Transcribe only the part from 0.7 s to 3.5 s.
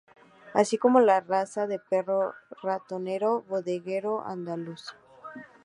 como la raza de perro Ratonero